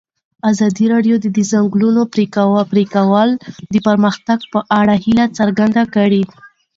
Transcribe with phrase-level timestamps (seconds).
[0.51, 2.01] ازادي راډیو د د ځنګلونو
[2.69, 3.29] پرېکول
[3.73, 6.23] د پرمختګ په اړه هیله څرګنده کړې.